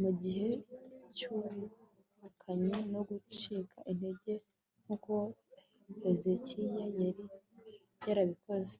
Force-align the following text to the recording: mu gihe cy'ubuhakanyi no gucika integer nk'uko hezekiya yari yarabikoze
mu 0.00 0.10
gihe 0.20 0.48
cy'ubuhakanyi 1.14 2.76
no 2.92 3.00
gucika 3.08 3.76
integer 3.92 4.40
nk'uko 4.82 5.12
hezekiya 6.02 6.74
yari 6.98 7.08
yarabikoze 8.06 8.76